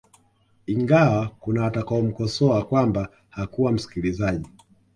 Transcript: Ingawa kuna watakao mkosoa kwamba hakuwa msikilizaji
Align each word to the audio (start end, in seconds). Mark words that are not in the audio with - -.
Ingawa 0.65 1.31
kuna 1.39 1.63
watakao 1.63 2.01
mkosoa 2.01 2.65
kwamba 2.65 3.09
hakuwa 3.29 3.71
msikilizaji 3.71 4.47